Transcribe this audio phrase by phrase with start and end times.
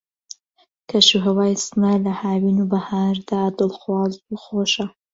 [0.89, 4.85] کەش و ھەوای سنە لە ھاوین و بەھار دا دڵخواز و خۆشە